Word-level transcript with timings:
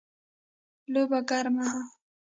لوبه 0.93 1.19
ګرمه 1.29 1.65
ده 1.71 1.81